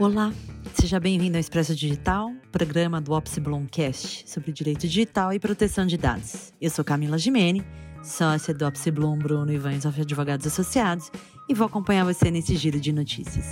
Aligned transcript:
Olá, 0.00 0.32
seja 0.72 0.98
bem-vindo 0.98 1.36
ao 1.36 1.40
Expresso 1.40 1.74
Digital, 1.74 2.32
programa 2.50 3.02
do 3.02 3.12
Opsi 3.12 3.38
Blomcast 3.38 4.24
sobre 4.26 4.50
direito 4.50 4.88
digital 4.88 5.30
e 5.30 5.38
proteção 5.38 5.86
de 5.86 5.98
dados. 5.98 6.54
Eu 6.58 6.70
sou 6.70 6.82
Camila 6.82 7.18
Gimene, 7.18 7.62
sócia 8.02 8.54
do 8.54 8.66
Opsi 8.66 8.90
Blom 8.90 9.18
Bruno 9.18 9.52
Ivães 9.52 9.84
Advogados 9.84 10.46
Associados 10.46 11.12
e 11.46 11.52
vou 11.52 11.66
acompanhar 11.66 12.06
você 12.06 12.30
nesse 12.30 12.56
giro 12.56 12.80
de 12.80 12.94
notícias. 12.94 13.44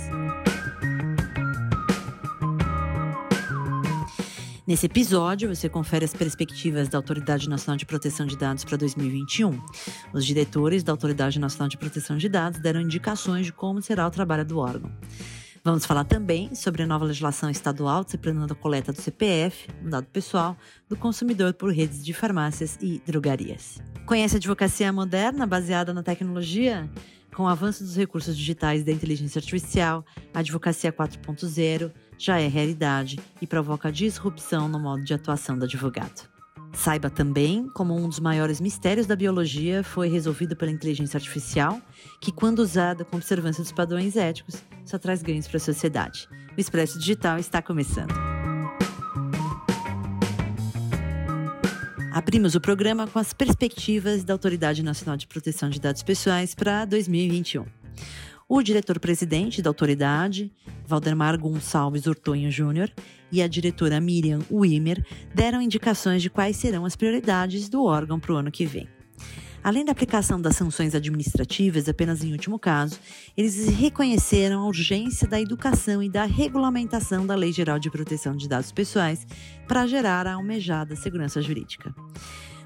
Nesse 4.65 4.87
episódio, 4.87 5.55
você 5.55 5.69
confere 5.69 6.05
as 6.05 6.15
perspectivas 6.15 6.89
da 6.89 6.97
Autoridade 6.97 7.47
Nacional 7.47 7.77
de 7.77 7.85
Proteção 7.85 8.25
de 8.25 8.35
Dados 8.35 8.63
para 8.63 8.75
2021. 8.75 9.61
Os 10.11 10.25
diretores 10.25 10.81
da 10.81 10.91
Autoridade 10.91 11.39
Nacional 11.39 11.69
de 11.69 11.77
Proteção 11.77 12.17
de 12.17 12.27
Dados 12.27 12.59
deram 12.59 12.81
indicações 12.81 13.45
de 13.45 13.53
como 13.53 13.83
será 13.83 14.07
o 14.07 14.11
trabalho 14.11 14.43
do 14.43 14.57
órgão. 14.57 14.91
Vamos 15.69 15.85
falar 15.85 16.03
também 16.03 16.55
sobre 16.55 16.81
a 16.81 16.87
nova 16.87 17.05
legislação 17.05 17.47
estadual 17.47 18.03
disciplinando 18.03 18.53
a 18.53 18.55
coleta 18.55 18.91
do 18.91 18.99
CPF, 18.99 19.67
um 19.85 19.89
dado 19.91 20.07
pessoal, 20.07 20.57
do 20.89 20.95
consumidor 20.95 21.53
por 21.53 21.71
redes 21.71 22.03
de 22.03 22.11
farmácias 22.11 22.75
e 22.81 22.99
drogarias. 23.05 23.79
Conhece 24.07 24.35
a 24.35 24.39
advocacia 24.39 24.91
moderna 24.91 25.45
baseada 25.45 25.93
na 25.93 26.01
tecnologia? 26.01 26.89
Com 27.35 27.43
o 27.43 27.47
avanço 27.47 27.83
dos 27.83 27.95
recursos 27.95 28.35
digitais 28.35 28.83
da 28.83 28.91
inteligência 28.91 29.37
artificial, 29.37 30.03
a 30.33 30.39
advocacia 30.39 30.91
4.0 30.91 31.91
já 32.17 32.39
é 32.39 32.47
realidade 32.47 33.19
e 33.39 33.45
provoca 33.45 33.91
disrupção 33.91 34.67
no 34.67 34.79
modo 34.79 35.03
de 35.03 35.13
atuação 35.13 35.55
do 35.55 35.65
advogado. 35.65 36.27
Saiba 36.73 37.09
também 37.09 37.67
como 37.75 37.95
um 37.95 38.07
dos 38.07 38.19
maiores 38.19 38.59
mistérios 38.59 39.05
da 39.05 39.15
biologia 39.15 39.83
foi 39.83 40.07
resolvido 40.07 40.55
pela 40.55 40.71
inteligência 40.71 41.17
artificial, 41.17 41.79
que, 42.19 42.31
quando 42.31 42.59
usada 42.59 43.03
com 43.03 43.17
observância 43.17 43.63
dos 43.63 43.71
padrões 43.71 44.15
éticos, 44.15 44.63
só 44.89 44.97
traz 44.97 45.21
ganhos 45.21 45.47
para 45.47 45.57
a 45.57 45.59
sociedade. 45.59 46.27
O 46.57 46.59
Expresso 46.59 46.97
Digital 46.97 47.37
está 47.37 47.61
começando. 47.61 48.11
Abrimos 52.11 52.55
o 52.55 52.59
programa 52.59 53.07
com 53.07 53.19
as 53.19 53.31
perspectivas 53.33 54.23
da 54.23 54.33
Autoridade 54.33 54.83
Nacional 54.83 55.15
de 55.15 55.27
Proteção 55.27 55.69
de 55.69 55.79
Dados 55.79 56.01
Pessoais 56.01 56.55
para 56.55 56.83
2021. 56.85 57.65
O 58.47 58.63
diretor-presidente 58.63 59.61
da 59.61 59.69
autoridade, 59.69 60.51
Valdemar 60.87 61.37
Gonçalves 61.37 62.07
Ortonho 62.07 62.51
Júnior, 62.51 62.91
e 63.31 63.43
a 63.43 63.47
diretora 63.47 64.01
Miriam 64.01 64.39
Wimmer 64.51 65.05
deram 65.35 65.61
indicações 65.61 66.23
de 66.23 66.31
quais 66.31 66.57
serão 66.57 66.83
as 66.83 66.95
prioridades 66.95 67.69
do 67.69 67.83
órgão 67.83 68.19
para 68.19 68.33
o 68.33 68.37
ano 68.37 68.49
que 68.49 68.65
vem. 68.65 68.89
Além 69.63 69.83
da 69.83 69.91
aplicação 69.91 70.41
das 70.41 70.55
sanções 70.55 70.95
administrativas, 70.95 71.89
apenas 71.89 72.23
em 72.23 72.31
último 72.31 72.57
caso, 72.57 72.97
eles 73.35 73.67
reconheceram 73.67 74.61
a 74.61 74.67
urgência 74.67 75.27
da 75.27 75.39
educação 75.39 76.01
e 76.01 76.09
da 76.09 76.25
regulamentação 76.25 77.27
da 77.27 77.35
Lei 77.35 77.51
Geral 77.51 77.77
de 77.77 77.89
Proteção 77.89 78.35
de 78.35 78.47
Dados 78.47 78.71
Pessoais 78.71 79.27
para 79.67 79.85
gerar 79.85 80.25
a 80.25 80.33
almejada 80.33 80.95
segurança 80.95 81.41
jurídica. 81.41 81.93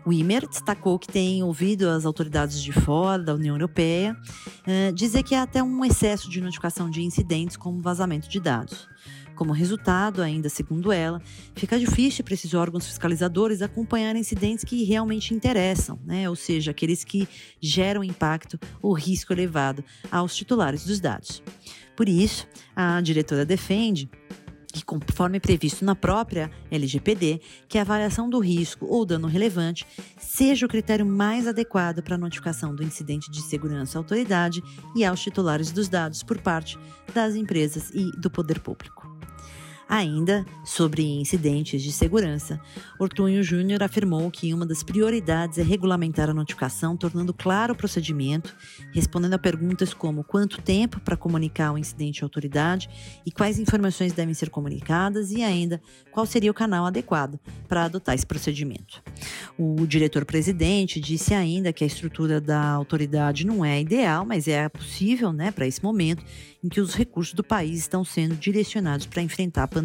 O 0.06 0.12
Imer 0.12 0.48
destacou 0.48 1.00
que 1.00 1.08
tem 1.08 1.42
ouvido 1.42 1.90
as 1.90 2.06
autoridades 2.06 2.62
de 2.62 2.74
fora 2.74 3.24
da 3.24 3.34
União 3.34 3.56
Europeia 3.56 4.18
uh, 4.68 4.94
dizer 4.94 5.24
que 5.24 5.34
há 5.34 5.44
até 5.44 5.64
um 5.64 5.84
excesso 5.86 6.30
de 6.30 6.42
notificação 6.42 6.90
de 6.90 7.02
incidentes 7.02 7.56
como 7.56 7.82
vazamento 7.82 8.28
de 8.28 8.40
dados. 8.40 8.88
Como 9.36 9.52
resultado, 9.52 10.22
ainda 10.22 10.50
segundo 10.50 10.92
ela, 10.92 11.22
fica 11.56 11.80
difícil 11.80 12.24
para 12.24 12.34
esses 12.34 12.54
órgãos 12.54 12.86
fiscalizadores 12.86 13.62
acompanhar 13.62 14.16
incidentes 14.16 14.64
que 14.64 14.84
realmente 14.84 15.34
interessam, 15.34 16.00
né? 16.06 16.30
ou 16.30 16.36
seja, 16.36 16.72
aqueles 16.72 17.04
que 17.04 17.28
geram 17.60 18.04
impacto 18.04 18.60
ou 18.82 18.94
risco 18.94 19.34
elevado 19.34 19.84
aos 20.12 20.36
titulares 20.36 20.86
dos 20.86 21.00
dados. 21.00 21.42
Por 21.96 22.10
isso, 22.10 22.48
a 22.76 23.00
diretora 23.02 23.46
defende 23.46 24.10
que, 24.74 24.84
conforme 24.84 25.40
previsto 25.40 25.86
na 25.86 25.96
própria 25.96 26.50
LGPD, 26.72 27.40
que 27.68 27.78
a 27.78 27.82
avaliação 27.82 28.28
do 28.28 28.40
risco 28.40 28.88
ou 28.88 29.06
dano 29.06 29.28
relevante 29.28 29.86
seja 30.18 30.66
o 30.66 30.70
critério 30.70 31.06
mais 31.06 31.48
adequado 31.48 32.02
para 32.02 32.16
a 32.16 32.18
notificação 32.18 32.76
do 32.76 32.84
incidente 32.84 33.30
de 33.30 33.42
segurança 33.44 33.98
à 33.98 34.00
autoridade 34.00 34.64
e 34.96 35.06
aos 35.06 35.22
titulares 35.22 35.72
dos 35.72 35.88
dados 35.88 36.24
por 36.24 36.40
parte 36.40 36.78
das 37.14 37.36
empresas 37.36 37.92
e 37.94 38.12
do 38.20 38.32
poder 38.32 38.60
público. 38.60 39.03
Ainda 39.94 40.44
sobre 40.66 41.04
incidentes 41.04 41.84
de 41.84 41.92
segurança, 41.92 42.60
Ortunho 42.98 43.44
Júnior 43.44 43.84
afirmou 43.84 44.32
que 44.32 44.52
uma 44.52 44.66
das 44.66 44.82
prioridades 44.82 45.60
é 45.60 45.62
regulamentar 45.62 46.32
a 46.32 46.34
notificação, 46.34 46.98
tornando 46.98 47.32
claro 47.32 47.74
o 47.74 47.78
procedimento, 47.78 48.56
respondendo 48.92 49.36
a 49.36 49.38
perguntas 49.38 49.94
como 49.94 50.24
quanto 50.24 50.60
tempo 50.60 51.00
para 51.00 51.16
comunicar 51.16 51.72
o 51.72 51.78
incidente 51.78 52.24
à 52.24 52.26
autoridade 52.26 52.90
e 53.24 53.32
quais 53.32 53.60
informações 53.60 54.14
devem 54.14 54.34
ser 54.34 54.50
comunicadas 54.50 55.30
e 55.30 55.44
ainda 55.44 55.80
qual 56.12 56.26
seria 56.26 56.50
o 56.50 56.56
canal 56.56 56.88
adequado 56.88 57.40
para 57.68 57.84
adotar 57.84 58.16
esse 58.16 58.26
procedimento. 58.26 59.00
O 59.60 59.86
diretor-presidente 59.86 61.00
disse 61.00 61.36
ainda 61.36 61.72
que 61.72 61.84
a 61.84 61.88
estrutura 61.88 62.42
da 62.42 62.72
autoridade 62.72 63.46
não 63.46 63.64
é 63.64 63.80
ideal, 63.80 64.26
mas 64.26 64.48
é 64.48 64.68
possível 64.70 65.32
né, 65.32 65.52
para 65.52 65.68
esse 65.68 65.84
momento 65.84 66.26
em 66.64 66.68
que 66.68 66.82
os 66.82 66.96
recursos 66.96 67.36
do 67.36 67.44
país 67.44 67.78
estão 67.82 68.04
sendo 68.04 68.36
direcionados 68.36 69.06
para 69.06 69.22
enfrentar 69.22 69.62
a 69.62 69.68
pandemia. 69.68 69.83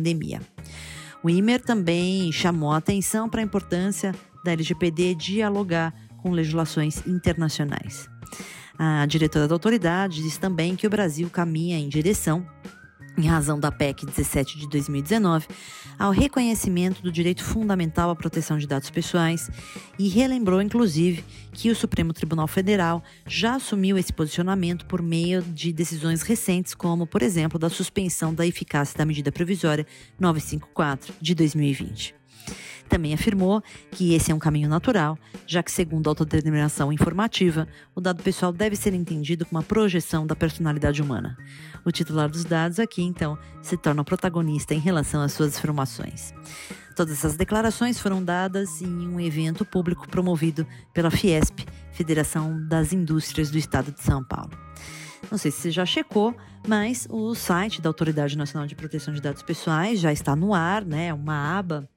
O 1.23 1.29
IMER 1.29 1.61
também 1.61 2.31
chamou 2.31 2.73
a 2.73 2.77
atenção 2.77 3.29
para 3.29 3.41
a 3.41 3.45
importância 3.45 4.15
da 4.45 4.53
LGPD 4.53 5.15
dialogar 5.15 5.93
com 6.23 6.31
legislações 6.31 7.07
internacionais. 7.07 8.09
A 8.79 9.05
diretora 9.07 9.49
da 9.49 9.55
autoridade 9.55 10.23
diz 10.23 10.39
também 10.39 10.77
que 10.77 10.87
o 10.87 10.91
Brasil 10.91 11.29
caminha 11.29 11.79
em 11.79 11.89
direção 11.89 12.47
em 13.19 13.27
razão 13.27 13.59
da 13.59 13.73
PEC 13.73 14.07
17 14.07 14.59
de 14.59 14.69
2019, 14.69 15.47
ao 15.99 16.13
reconhecimento 16.13 17.03
do 17.03 17.11
direito 17.11 17.43
fundamental 17.43 18.11
à 18.11 18.17
proteção 18.17 18.57
de 18.57 18.67
dados 18.67 18.89
pessoais 18.91 19.51
e 19.99 20.09
relembrou, 20.09 20.63
inclusive, 20.63 21.25
que 21.53 21.71
o 21.71 21.75
Supremo 21.75 22.13
Tribunal 22.13 22.47
Federal 22.47 23.03
já 23.27 23.57
assumiu 23.57 23.99
esse 23.99 24.13
posicionamento 24.13 24.87
por 24.87 25.03
meio 25.03 25.43
de 25.43 25.73
decisões 25.73 26.23
recentes, 26.23 26.75
como, 26.75 27.07
por 27.07 27.23
exemplo, 27.23 27.59
da 27.59 27.69
suspensão 27.69 28.33
da 28.33 28.47
eficácia 28.47 28.97
da 28.97 29.05
medida 29.05 29.33
provisória 29.33 29.87
954 30.19 31.15
de 31.21 31.35
2020. 31.35 32.18
Também 32.89 33.13
afirmou 33.13 33.63
que 33.91 34.15
esse 34.15 34.33
é 34.33 34.35
um 34.35 34.39
caminho 34.39 34.69
natural, 34.69 35.19
já 35.47 35.63
que, 35.63 35.71
segundo 35.71 36.09
a 36.09 36.11
autodeterminação 36.11 36.93
informativa, 36.93 37.69
o 37.95 38.01
dado 38.01 38.23
pessoal 38.23 38.53
deve 38.53 38.77
ser 38.77 38.95
entendido 38.95 39.45
como 39.45 39.59
uma 39.59 39.65
projeção 39.65 40.27
da 40.27 40.35
personalidade 40.35 41.03
humana. 41.03 41.37
O 41.85 41.93
titular 41.93 42.29
dos 42.29 42.45
dados 42.45 42.79
aqui, 42.79 43.03
então, 43.03 43.39
se 43.63 43.77
torna 43.77 44.03
o 44.03 44.05
protagonista 44.05 44.75
em 44.75 44.79
relação 44.79 45.23
às 45.23 45.33
suas 45.33 45.57
informações. 45.57 46.35
Todas 46.97 47.19
essas 47.19 47.37
declarações 47.37 48.01
foram 48.01 48.25
dadas 48.25 48.83
em 48.83 49.09
um 49.09 49.21
evento 49.21 49.65
público 49.65 50.09
promovido 50.09 50.67
pela 50.93 51.11
Fiesp, 51.13 51.61
Federação 51.93 52.67
das 52.67 52.93
Indústrias 52.93 53.51
do 53.51 53.59
Estado 53.59 53.93
de 53.93 54.03
São 54.03 54.25
Paulo. 54.25 54.51
Não 55.31 55.39
sei 55.39 55.51
se 55.51 55.61
você 55.61 55.71
já 55.71 55.87
checou, 55.87 56.35
mas 56.67 57.07
o 57.11 57.35
site 57.35 57.81
da 57.81 57.89
Autoridade 57.89 58.37
Nacional 58.37 58.67
de 58.67 58.75
Proteção 58.75 59.13
de 59.13 59.21
Dados 59.21 59.43
Pessoais 59.43 60.01
já 60.01 60.13
está 60.13 60.35
no 60.35 60.55
ar, 60.55 60.85
né? 60.85 61.13
Uma 61.13 61.59
aba 61.59 61.89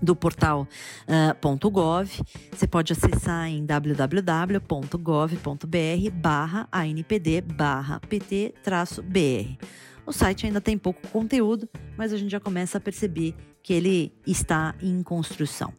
do 0.00 0.14
portal 0.14 0.66
uh, 1.06 1.70
.gov. 1.70 2.10
Você 2.52 2.66
pode 2.66 2.92
acessar 2.92 3.48
em 3.48 3.64
www.gov.br 3.64 4.60
barra 6.14 6.68
ANPD 6.70 7.40
barra 7.40 8.00
PT-BR. 8.00 9.56
O 10.06 10.12
site 10.12 10.46
ainda 10.46 10.60
tem 10.60 10.78
pouco 10.78 11.06
conteúdo, 11.08 11.68
mas 11.96 12.12
a 12.12 12.16
gente 12.16 12.30
já 12.30 12.38
começa 12.38 12.78
a 12.78 12.80
perceber 12.80 13.34
que 13.62 13.72
ele 13.72 14.12
está 14.24 14.74
em 14.80 15.02
construção. 15.02 15.72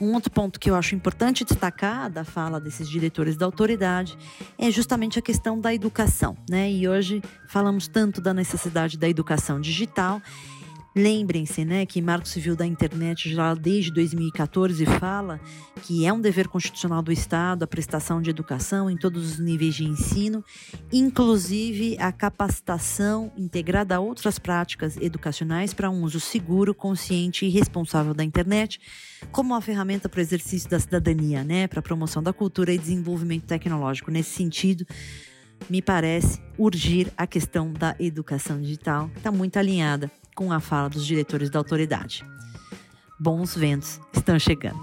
Um 0.00 0.12
outro 0.12 0.30
ponto 0.30 0.60
que 0.60 0.70
eu 0.70 0.76
acho 0.76 0.94
importante 0.94 1.44
destacar 1.44 2.08
da 2.08 2.22
fala 2.22 2.60
desses 2.60 2.88
diretores 2.88 3.36
da 3.36 3.46
autoridade 3.46 4.16
é 4.56 4.70
justamente 4.70 5.18
a 5.18 5.22
questão 5.22 5.58
da 5.58 5.74
educação, 5.74 6.36
né? 6.48 6.70
E 6.70 6.86
hoje 6.86 7.20
falamos 7.48 7.88
tanto 7.88 8.20
da 8.20 8.32
necessidade 8.32 8.96
da 8.96 9.08
educação 9.08 9.60
digital 9.60 10.22
Lembrem-se, 10.98 11.64
né, 11.64 11.86
que 11.86 12.02
Marco 12.02 12.26
Civil 12.26 12.56
da 12.56 12.66
Internet 12.66 13.32
já 13.32 13.54
desde 13.54 13.92
2014 13.92 14.84
fala 14.84 15.40
que 15.84 16.04
é 16.04 16.12
um 16.12 16.20
dever 16.20 16.48
constitucional 16.48 17.00
do 17.02 17.12
Estado 17.12 17.62
a 17.62 17.68
prestação 17.68 18.20
de 18.20 18.30
educação 18.30 18.90
em 18.90 18.96
todos 18.96 19.30
os 19.30 19.38
níveis 19.38 19.76
de 19.76 19.84
ensino, 19.84 20.44
inclusive 20.92 21.96
a 22.00 22.10
capacitação 22.10 23.30
integrada 23.36 23.94
a 23.94 24.00
outras 24.00 24.40
práticas 24.40 24.96
educacionais 24.96 25.72
para 25.72 25.88
um 25.88 26.02
uso 26.02 26.18
seguro, 26.18 26.74
consciente 26.74 27.46
e 27.46 27.48
responsável 27.48 28.12
da 28.12 28.24
internet, 28.24 28.80
como 29.30 29.54
uma 29.54 29.60
ferramenta 29.60 30.08
para 30.08 30.18
o 30.18 30.20
exercício 30.20 30.68
da 30.68 30.80
cidadania, 30.80 31.44
né, 31.44 31.68
para 31.68 31.78
a 31.78 31.82
promoção 31.82 32.20
da 32.20 32.32
cultura 32.32 32.72
e 32.72 32.78
desenvolvimento 32.78 33.44
tecnológico. 33.44 34.10
Nesse 34.10 34.30
sentido, 34.30 34.84
me 35.70 35.80
parece 35.80 36.40
urgir 36.58 37.12
a 37.16 37.24
questão 37.24 37.72
da 37.72 37.94
educação 38.00 38.60
digital, 38.60 39.08
está 39.16 39.30
muito 39.30 39.60
alinhada 39.60 40.10
com 40.38 40.52
a 40.52 40.60
fala 40.60 40.88
dos 40.88 41.04
diretores 41.04 41.50
da 41.50 41.58
autoridade. 41.58 42.24
Bons 43.18 43.56
ventos 43.56 44.00
estão 44.14 44.38
chegando. 44.38 44.80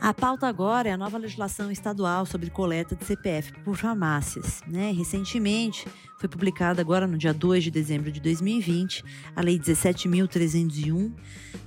A 0.00 0.12
pauta 0.12 0.48
agora 0.48 0.88
é 0.88 0.92
a 0.92 0.96
nova 0.96 1.16
legislação 1.16 1.70
estadual 1.70 2.26
sobre 2.26 2.50
coleta 2.50 2.96
de 2.96 3.04
CPF 3.04 3.52
por 3.62 3.76
farmácias. 3.76 4.62
Né? 4.66 4.90
Recentemente, 4.90 5.86
foi 6.24 6.28
publicada 6.30 6.80
agora 6.80 7.06
no 7.06 7.18
dia 7.18 7.34
2 7.34 7.64
de 7.64 7.70
dezembro 7.70 8.10
de 8.10 8.18
2020, 8.18 9.04
a 9.36 9.42
Lei 9.42 9.58
17.301, 9.58 11.12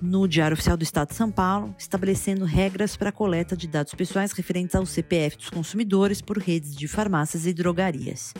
no 0.01 0.27
Diário 0.27 0.55
Oficial 0.55 0.75
do 0.75 0.81
Estado 0.81 1.09
de 1.09 1.15
São 1.15 1.29
Paulo, 1.29 1.75
estabelecendo 1.77 2.43
regras 2.43 2.97
para 2.97 3.09
a 3.09 3.11
coleta 3.11 3.55
de 3.55 3.67
dados 3.67 3.93
pessoais 3.93 4.31
referentes 4.31 4.73
ao 4.75 4.83
CPF 4.83 5.37
dos 5.37 5.51
consumidores 5.51 6.21
por 6.21 6.39
redes 6.39 6.75
de 6.75 6.87
farmácias 6.87 7.45
e 7.45 7.53
drogarias. 7.53 8.33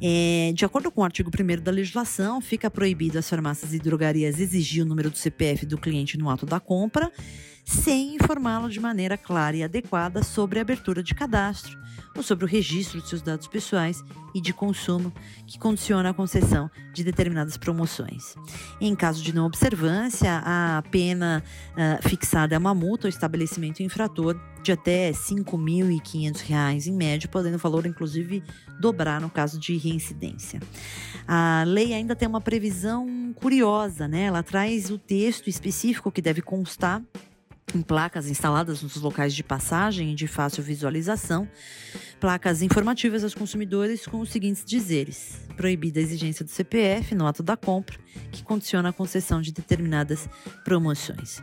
É, 0.00 0.52
de 0.54 0.64
acordo 0.64 0.92
com 0.92 1.00
o 1.00 1.04
artigo 1.04 1.28
1 1.28 1.60
da 1.60 1.72
legislação, 1.72 2.40
fica 2.40 2.70
proibido 2.70 3.18
às 3.18 3.28
farmácias 3.28 3.74
e 3.74 3.80
drogarias 3.80 4.38
exigir 4.38 4.84
o 4.84 4.86
número 4.86 5.10
do 5.10 5.18
CPF 5.18 5.66
do 5.66 5.76
cliente 5.76 6.16
no 6.16 6.30
ato 6.30 6.46
da 6.46 6.60
compra 6.60 7.10
sem 7.68 8.14
informá-lo 8.14 8.70
de 8.70 8.80
maneira 8.80 9.18
clara 9.18 9.54
e 9.54 9.62
adequada 9.62 10.22
sobre 10.22 10.58
a 10.58 10.62
abertura 10.62 11.02
de 11.02 11.14
cadastro 11.14 11.78
ou 12.16 12.22
sobre 12.22 12.46
o 12.46 12.48
registro 12.48 12.98
de 13.00 13.06
seus 13.06 13.20
dados 13.20 13.46
pessoais 13.46 14.02
e 14.34 14.40
de 14.40 14.54
consumo 14.54 15.12
que 15.48 15.58
condiciona 15.58 16.10
a 16.10 16.14
concessão 16.14 16.70
de 16.92 17.02
determinadas 17.02 17.56
promoções. 17.56 18.34
Em 18.78 18.94
caso 18.94 19.22
de 19.22 19.34
não 19.34 19.46
observância, 19.46 20.42
a 20.44 20.82
pena 20.90 21.42
uh, 21.72 22.08
fixada 22.08 22.54
é 22.54 22.58
uma 22.58 22.74
multa 22.74 23.06
ou 23.06 23.08
estabelecimento 23.08 23.82
infrator 23.82 24.38
de 24.62 24.72
até 24.72 25.08
R$ 25.08 25.14
5.500 25.14 26.86
em 26.86 26.92
média, 26.92 27.28
podendo 27.28 27.56
o 27.56 27.58
valor 27.58 27.86
inclusive 27.86 28.42
dobrar 28.78 29.20
no 29.20 29.30
caso 29.30 29.58
de 29.58 29.76
reincidência. 29.78 30.60
A 31.26 31.64
lei 31.66 31.94
ainda 31.94 32.14
tem 32.14 32.28
uma 32.28 32.40
previsão 32.40 33.32
curiosa, 33.34 34.06
né? 34.06 34.24
Ela 34.24 34.42
traz 34.42 34.90
o 34.90 34.98
texto 34.98 35.48
específico 35.48 36.12
que 36.12 36.20
deve 36.20 36.42
constar 36.42 37.02
em 37.74 37.82
placas 37.82 38.28
instaladas 38.28 38.82
nos 38.82 38.96
locais 38.96 39.34
de 39.34 39.42
passagem 39.42 40.12
e 40.12 40.14
de 40.14 40.26
fácil 40.26 40.62
visualização, 40.62 41.48
placas 42.20 42.62
informativas 42.62 43.22
aos 43.22 43.34
consumidores 43.34 44.06
com 44.06 44.20
os 44.20 44.30
seguintes 44.30 44.64
dizeres: 44.64 45.40
proibida 45.56 46.00
a 46.00 46.02
exigência 46.02 46.44
do 46.44 46.50
CPF 46.50 47.14
no 47.14 47.26
ato 47.26 47.42
da 47.42 47.56
compra, 47.56 47.98
que 48.32 48.42
condiciona 48.42 48.88
a 48.88 48.92
concessão 48.92 49.40
de 49.40 49.52
determinadas 49.52 50.28
promoções. 50.64 51.42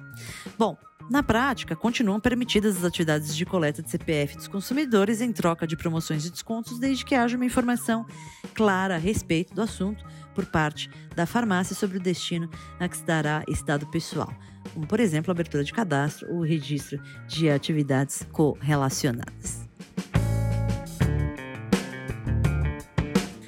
Bom, 0.58 0.78
na 1.10 1.22
prática, 1.22 1.76
continuam 1.76 2.20
permitidas 2.20 2.78
as 2.78 2.84
atividades 2.84 3.36
de 3.36 3.46
coleta 3.46 3.84
de 3.84 3.92
CPF 3.92 4.38
dos 4.38 4.48
consumidores 4.48 5.22
em 5.22 5.32
troca 5.32 5.68
de 5.68 5.78
promoções 5.78 6.26
e 6.26 6.32
descontos, 6.32 6.80
desde 6.80 7.06
que 7.06 7.14
haja 7.14 7.36
uma 7.36 7.46
informação 7.46 8.08
clara 8.56 8.96
a 8.96 8.98
respeito 8.98 9.54
do 9.54 9.62
assunto 9.62 10.04
por 10.34 10.48
parte 10.48 10.90
da 11.16 11.28
farmácia 11.28 11.76
sobre 11.76 11.98
o 11.98 12.02
destino 12.02 12.50
a 12.80 12.90
que 12.90 12.98
se 12.98 13.06
dará 13.06 13.44
esse 13.48 13.64
dado 13.64 13.86
pessoal 13.88 14.34
como, 14.74 14.88
por 14.88 15.00
exemplo, 15.00 15.32
a 15.32 15.34
abertura 15.34 15.64
de 15.64 15.74
cadastro 15.74 16.32
ou 16.34 16.42
registro 16.42 17.02
de 17.28 17.50
atividades 17.50 18.26
correlacionadas. 18.32 19.66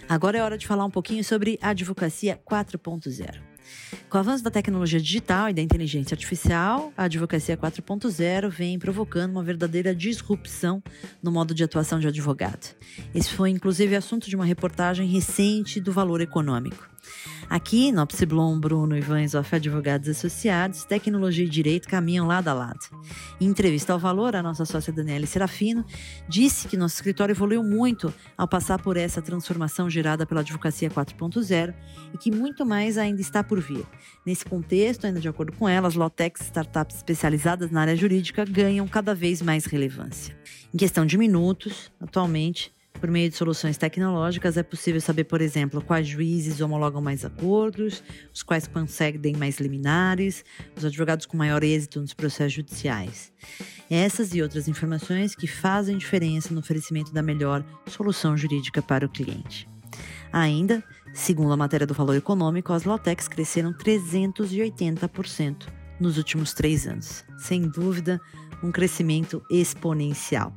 Agora 0.10 0.38
é 0.38 0.42
hora 0.42 0.58
de 0.58 0.66
falar 0.66 0.86
um 0.86 0.90
pouquinho 0.90 1.24
sobre 1.24 1.60
a 1.62 1.70
advocacia 1.70 2.40
4.0. 2.50 3.48
Com 4.10 4.18
o 4.18 4.22
avanço 4.22 4.42
da 4.42 4.50
tecnologia 4.50 5.00
digital 5.00 5.50
e 5.50 5.54
da 5.54 5.62
inteligência 5.62 6.16
artificial, 6.16 6.94
a 6.96 7.04
advocacia 7.04 7.58
4.0 7.58 8.50
vem 8.50 8.80
provocando 8.80 9.32
uma 9.32 9.44
verdadeira 9.44 9.94
disrupção 9.94 10.82
no 11.22 11.30
modo 11.30 11.54
de 11.54 11.64
atuação 11.64 12.00
de 12.00 12.08
advogado. 12.08 12.74
Esse 13.14 13.30
foi 13.32 13.50
inclusive 13.50 13.96
assunto 13.96 14.30
de 14.30 14.36
uma 14.36 14.46
reportagem 14.46 15.08
recente 15.08 15.82
do 15.82 15.92
Valor 15.92 16.22
Econômico. 16.22 16.90
Aqui, 17.50 17.92
no 17.92 18.02
Opsiblon, 18.02 18.60
Bruno 18.60 18.98
e 18.98 19.02
Vanzoff 19.02 19.56
Advogados 19.56 20.10
Associados, 20.10 20.84
tecnologia 20.84 21.46
e 21.46 21.50
direito 21.50 21.88
caminham 21.88 22.28
lado 22.28 22.50
a 22.50 22.54
lado. 22.54 22.80
Em 23.40 23.46
entrevista 23.46 23.94
ao 23.94 24.00
Valor, 24.00 24.36
a 24.36 24.44
nossa 24.44 24.66
sócia 24.66 24.92
Daniela 24.92 25.26
Serafino 25.26 25.86
disse 26.28 26.68
que 26.68 26.76
nosso 26.76 26.96
escritório 26.96 27.34
evoluiu 27.34 27.64
muito 27.64 28.14
ao 28.38 28.48
passar 28.48 28.82
por 28.82 28.98
essa 28.98 29.22
transformação 29.22 29.90
gerada 29.90 30.26
pela 30.26 30.42
Advocacia 30.42 30.90
4.0 30.90 31.74
e 32.14 32.18
que 32.18 32.32
muito 32.32 32.66
mais 32.66 32.98
ainda 32.98 33.22
está 33.22 33.44
por 33.44 33.62
vir. 33.62 33.86
Nesse 34.26 34.44
contexto, 34.44 35.08
ainda 35.08 35.20
de 35.20 35.30
acordo 35.30 35.54
com 35.54 35.70
ela, 35.70 35.88
as 35.88 35.96
Lotex 35.96 36.42
startups 36.42 36.98
especializadas 36.98 37.72
na 37.72 37.82
área 37.82 37.96
jurídica 37.96 38.44
ganham 38.44 38.88
cada 38.88 39.16
vez 39.16 39.42
mais 39.42 39.66
relevância. 39.66 40.38
Em 40.74 40.78
questão 40.78 41.06
de 41.06 41.18
minutos, 41.18 41.92
atualmente, 42.00 42.72
por 42.98 43.10
meio 43.10 43.30
de 43.30 43.36
soluções 43.36 43.78
tecnológicas, 43.78 44.58
é 44.58 44.64
possível 44.64 45.00
saber, 45.00 45.24
por 45.26 45.42
exemplo, 45.42 45.82
quais 45.82 46.08
juízes 46.08 46.60
homologam 46.62 47.02
mais 47.02 47.24
acordos, 47.24 48.04
os 48.34 48.44
quais 48.44 48.68
concedem 48.68 49.36
mais 49.36 49.60
liminares, 49.60 50.44
os 50.76 50.84
advogados 50.84 51.26
com 51.26 51.38
maior 51.38 51.64
êxito 51.64 52.02
nos 52.02 52.14
processos 52.14 52.54
judiciais. 52.54 53.32
Essas 53.90 54.34
e 54.34 54.42
outras 54.42 54.68
informações 54.68 55.36
que 55.36 55.48
fazem 55.48 55.98
diferença 55.98 56.54
no 56.54 56.60
oferecimento 56.60 57.14
da 57.14 57.22
melhor 57.22 57.64
solução 57.88 58.36
jurídica 58.36 58.82
para 58.82 59.06
o 59.06 59.10
cliente. 59.10 59.68
Ainda, 60.32 60.84
segundo 61.14 61.54
a 61.54 61.58
matéria 61.58 61.88
do 61.88 61.94
valor 61.94 62.16
econômico, 62.16 62.74
as 62.74 62.84
Lotex 62.84 63.28
cresceram 63.28 63.74
380% 63.74 65.68
nos 66.00 66.18
últimos 66.18 66.54
três 66.54 66.86
anos. 66.88 67.24
Sem 67.38 67.62
dúvida, 67.62 68.20
um 68.64 68.72
crescimento 68.72 69.42
exponencial. 69.50 70.54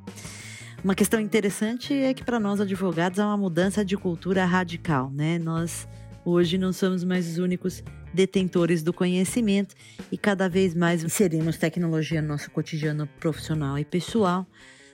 Uma 0.83 0.95
questão 0.95 1.21
interessante 1.21 1.93
é 1.93 2.15
que 2.15 2.25
para 2.25 2.41
nós 2.41 2.59
advogados 2.59 3.19
há 3.19 3.27
uma 3.27 3.37
mudança 3.37 3.85
de 3.85 3.99
cultura 3.99 4.47
radical, 4.47 5.11
né? 5.11 5.39
Nós 5.39 5.87
hoje 6.25 6.57
não 6.57 6.73
somos 6.73 7.05
mais 7.05 7.29
os 7.29 7.37
únicos 7.37 7.85
detentores 8.15 8.83
do 8.83 8.91
conhecimento 8.91 9.75
e 10.11 10.17
cada 10.17 10.49
vez 10.49 10.75
mais 10.75 11.05
inserimos 11.05 11.59
tecnologia 11.59 12.23
no 12.23 12.29
nosso 12.29 12.51
cotidiano 12.51 13.07
profissional 13.21 13.79
e 13.79 13.85
pessoal 13.85 14.47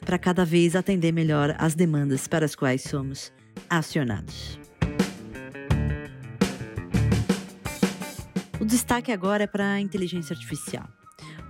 para 0.04 0.18
cada 0.18 0.44
vez 0.44 0.74
atender 0.74 1.12
melhor 1.12 1.54
as 1.56 1.76
demandas 1.76 2.26
para 2.26 2.44
as 2.44 2.56
quais 2.56 2.82
somos 2.82 3.32
acionados. 3.70 4.58
O 8.58 8.64
destaque 8.64 9.12
agora 9.12 9.44
é 9.44 9.46
para 9.46 9.74
a 9.74 9.80
inteligência 9.80 10.34
artificial. 10.34 10.88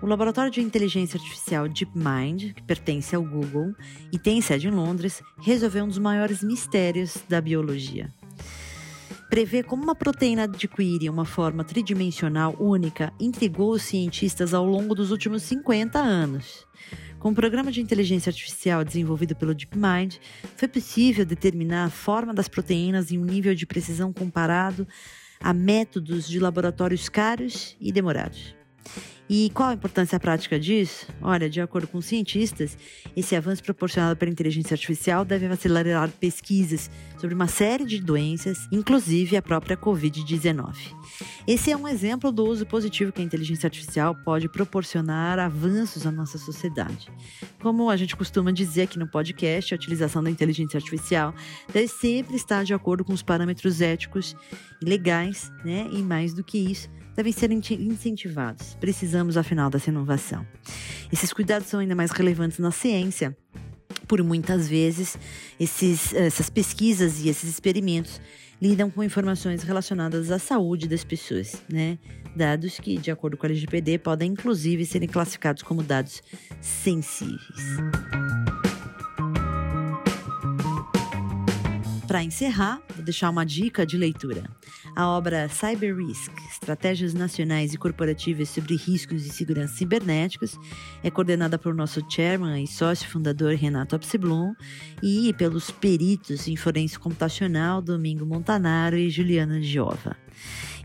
O 0.03 0.07
laboratório 0.07 0.51
de 0.51 0.61
inteligência 0.61 1.17
artificial 1.17 1.67
DeepMind, 1.67 2.53
que 2.53 2.63
pertence 2.63 3.17
ao 3.17 3.23
Google 3.23 3.75
e 4.13 4.19
tem 4.19 4.43
sede 4.43 4.69
em 4.69 4.71
Londres, 4.71 5.23
resolveu 5.41 5.85
um 5.85 5.89
dos 5.89 5.99
maiores 5.99 6.45
mistérios 6.45 7.17
da 7.27 7.41
biologia. 7.41 8.13
Prever 9.31 9.65
como 9.65 9.83
uma 9.83 9.95
proteína 9.95 10.45
adquire 10.45 11.09
uma 11.09 11.25
forma 11.25 11.65
tridimensional 11.65 12.55
única 12.61 13.13
intrigou 13.19 13.73
os 13.73 13.83
cientistas 13.83 14.53
ao 14.53 14.67
longo 14.67 14.95
dos 14.95 15.11
últimos 15.11 15.43
50 15.43 15.99
anos. 15.99 16.67
Com 17.19 17.29
o 17.29 17.33
um 17.33 17.35
programa 17.35 17.73
de 17.73 17.81
inteligência 17.81 18.31
artificial 18.31 18.85
desenvolvido 18.85 19.35
pelo 19.35 19.55
DeepMind, 19.55 20.19
foi 20.57 20.69
possível 20.69 21.25
determinar 21.25 21.87
a 21.87 21.91
forma 21.91 22.35
das 22.35 22.49
proteínas 22.49 23.11
em 23.11 23.19
um 23.19 23.25
nível 23.25 23.55
de 23.55 23.67
precisão 23.67 24.13
comparado 24.13 24.87
a 25.41 25.55
métodos 25.55 26.29
de 26.29 26.39
laboratórios 26.39 27.09
caros 27.09 27.77
e 27.81 27.91
demorados. 27.91 28.55
E 29.29 29.51
qual 29.51 29.71
a 29.71 29.75
importância 29.75 30.21
prática 30.21 30.59
disso? 30.59 31.07
Olha, 31.21 31.51
de 31.51 31.61
acordo 31.61 31.89
com 31.89 32.01
cientistas, 32.01 32.79
esse 33.17 33.35
avanço 33.35 33.63
proporcionado 33.63 34.17
pela 34.17 34.31
inteligência 34.31 34.75
artificial 34.75 35.25
deve 35.25 35.47
acelerar 35.47 36.09
pesquisas 36.11 36.89
sobre 37.19 37.35
uma 37.35 37.49
série 37.49 37.85
de 37.85 38.01
doenças, 38.01 38.69
inclusive 38.71 39.37
a 39.37 39.43
própria 39.43 39.77
Covid-19. 39.77 40.75
Esse 41.47 41.73
é 41.73 41.77
um 41.77 41.89
exemplo 41.89 42.31
do 42.31 42.45
uso 42.45 42.65
positivo 42.67 43.13
que 43.13 43.21
a 43.21 43.25
inteligência 43.25 43.67
artificial 43.67 44.15
pode 44.25 44.49
proporcionar 44.49 45.41
avanços 45.41 46.07
à 46.07 46.13
nossa 46.13 46.39
sociedade. 46.39 47.09
Como 47.61 47.91
a 47.91 47.97
gente 47.97 48.15
costuma 48.15 48.53
dizer 48.53 48.83
aqui 48.83 48.99
no 48.99 49.09
podcast, 49.09 49.75
a 49.75 49.77
utilização 49.77 50.23
da 50.23 50.31
inteligência 50.31 50.79
artificial 50.79 51.35
deve 51.73 51.89
sempre 51.89 52.37
estar 52.37 52.65
de 52.65 52.75
acordo 52.75 53.05
com 53.05 53.13
os 53.13 53.23
parâmetros 53.23 53.81
éticos 53.81 54.37
e 54.81 54.85
legais, 54.85 55.51
né? 55.65 55.89
E 55.93 56.01
mais 56.01 56.33
do 56.33 56.45
que 56.45 56.59
isso, 56.59 56.89
devem 57.17 57.33
ser 57.33 57.51
incentivados. 57.51 58.77
Precisamos, 58.79 59.37
afinal, 59.37 59.71
dessa 59.71 59.91
inovação. 59.91 60.47
Esses 61.11 61.33
cuidados 61.33 61.69
são 61.69 61.81
ainda 61.81 61.95
mais 61.95 62.11
relevantes 62.11 62.59
na 62.59 62.71
ciência, 62.71 63.37
por 64.07 64.23
muitas 64.23 64.69
vezes 64.69 65.19
esses, 65.59 66.15
essas 66.15 66.51
pesquisas 66.51 67.25
e 67.25 67.29
esses 67.29 67.49
experimentos 67.49 68.21
lidam 68.61 68.91
com 68.91 69.03
informações 69.03 69.63
relacionadas 69.63 70.31
à 70.31 70.39
saúde 70.39 70.87
das 70.87 71.05
pessoas, 71.05 71.63
né? 71.69 71.99
Dados 72.35 72.79
que, 72.79 72.99
de 72.99 73.11
acordo 73.11 73.37
com 73.37 73.47
a 73.47 73.49
LGPD, 73.49 73.99
podem 73.99 74.33
inclusive 74.33 74.85
serem 74.85 75.09
classificados 75.09 75.63
como 75.63 75.83
dados 75.83 76.23
sensíveis. 76.61 77.41
Para 82.07 82.23
encerrar, 82.23 82.81
vou 82.95 83.05
deixar 83.05 83.31
uma 83.31 83.45
dica 83.45 83.85
de 83.85 83.97
leitura. 83.97 84.45
A 84.97 85.07
obra 85.09 85.47
Cyber 85.51 85.95
Risk: 85.95 86.33
Estratégias 86.51 87.13
Nacionais 87.13 87.75
e 87.75 87.77
Corporativas 87.77 88.49
sobre 88.49 88.77
Riscos 88.77 89.27
e 89.27 89.29
Segurança 89.29 89.75
Cibernéticos 89.77 90.59
é 91.03 91.11
coordenada 91.11 91.59
pelo 91.59 91.75
nosso 91.75 92.01
chairman 92.09 92.65
e 92.65 92.67
sócio 92.67 93.07
fundador 93.07 93.53
Renato 93.53 93.95
Apsiblon 93.95 94.55
e 95.03 95.35
pelos 95.35 95.71
peritos 95.71 96.49
em 96.49 96.57
forense 96.57 96.99
computacional 96.99 97.83
Domingo 97.83 98.25
Montanaro 98.25 98.97
e 98.97 99.11
Juliana 99.11 99.61
Giova. 99.61 100.26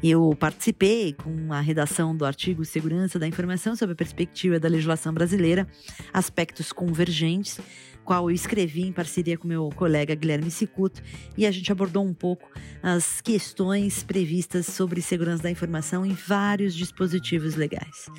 Eu 0.03 0.35
participei 0.39 1.13
com 1.13 1.53
a 1.53 1.59
redação 1.59 2.15
do 2.15 2.25
artigo 2.25 2.65
Segurança 2.65 3.19
da 3.19 3.27
Informação 3.27 3.75
sob 3.75 3.93
a 3.93 3.95
perspectiva 3.95 4.59
da 4.59 4.67
legislação 4.67 5.13
brasileira, 5.13 5.67
aspectos 6.11 6.71
convergentes, 6.71 7.59
qual 8.03 8.29
eu 8.29 8.33
escrevi 8.33 8.81
em 8.81 8.91
parceria 8.91 9.37
com 9.37 9.47
meu 9.47 9.69
colega 9.75 10.15
Guilherme 10.15 10.49
Sicuto, 10.49 11.01
e 11.37 11.45
a 11.45 11.51
gente 11.51 11.71
abordou 11.71 12.03
um 12.03 12.13
pouco 12.13 12.49
as 12.81 13.21
questões 13.21 14.01
previstas 14.01 14.65
sobre 14.65 15.01
segurança 15.01 15.43
da 15.43 15.51
informação 15.51 16.03
em 16.05 16.13
vários 16.13 16.73
dispositivos 16.73 17.55
legais. 17.55 18.09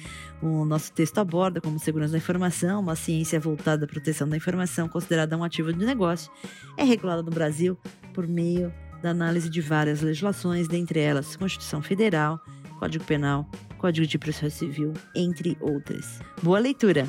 O 0.41 0.65
nosso 0.65 0.93
texto 0.93 1.19
aborda 1.19 1.61
como 1.61 1.79
segurança 1.79 2.13
da 2.13 2.19
informação, 2.19 2.81
uma 2.81 2.95
ciência 2.95 3.41
voltada 3.41 3.85
à 3.85 3.89
proteção 3.89 4.29
da 4.29 4.37
informação 4.37 4.89
considerada 4.89 5.37
um 5.37 5.43
ativo 5.43 5.73
de 5.73 5.85
negócio, 5.85 6.31
é 6.77 6.85
regulada 6.85 7.23
no 7.23 7.31
Brasil 7.31 7.77
por 8.15 8.27
meio 8.29 8.73
da 9.03 9.11
análise 9.11 9.51
de 9.51 9.61
várias 9.61 10.01
legislações, 10.01 10.69
dentre 10.69 11.01
elas 11.01 11.37
Constituição 11.37 11.83
Federal, 11.83 12.41
Código 12.79 13.05
Penal, 13.05 13.49
Código 13.77 14.07
de 14.07 14.19
Processo 14.19 14.59
Civil, 14.59 14.95
entre 15.15 15.57
outras. 15.61 16.21
Boa 16.43 16.61
leitura! 16.61 17.05